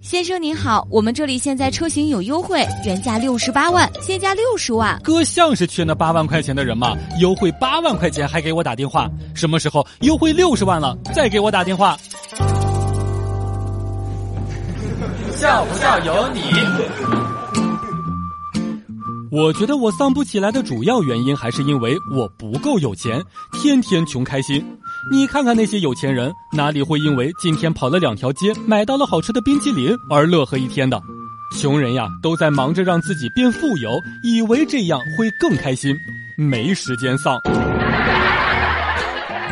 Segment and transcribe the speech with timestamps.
[0.00, 4.98] 先生您好，我们这里现在车型有优惠，原价六十八万，现价六十万。
[5.02, 6.96] 哥像是缺那八万块钱的人吗？
[7.20, 11.98] 优惠八万块钱还给我打电话，什么时候优惠六十万了再给我打电话？
[15.32, 16.40] 笑不笑由你。
[19.30, 23.20] 我觉得我丧不起来的主要原因还是因为我不够有钱，
[23.52, 24.64] 天天穷开心。
[25.10, 31.00] 你看看那些有钱人，哪里会因为今天跑了两条街买到了好吃的冰淇淋而乐呵一天的？
[31.58, 35.96] 穷人呀，都在忙着让自己变富有，以为这样会更开心，
[36.36, 37.40] 没时间丧。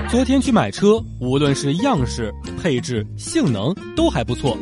[0.09, 4.56] 昨天去买车，无论是样式、配置、性能都还不错，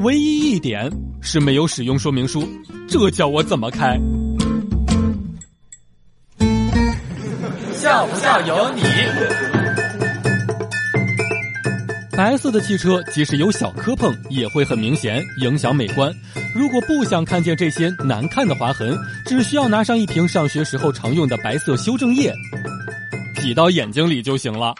[0.00, 0.90] 唯一一点
[1.22, 2.46] 是没有使用说明书，
[2.88, 3.98] 这叫我怎么开？
[7.72, 9.59] 笑不笑由你。
[12.20, 16.14] 白色的汽车即使有小磕碰，也会很明显，影响美观。
[16.54, 22.30] 如果不想看见这些难看的划痕，只需要拿上一瓶上学时候常用的白色修正液，
[23.40, 24.74] 挤到眼睛里就行了。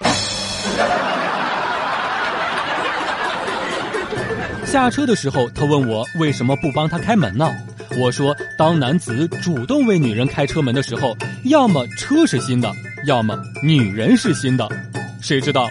[4.67, 7.51] 下车的时候，他问我为什么不帮他开门呢？
[7.99, 12.71] 我说，当男子主动为女人开车门的时候，要么车是新的，
[13.07, 14.69] 要么女人是新的。
[15.23, 15.71] 谁知道？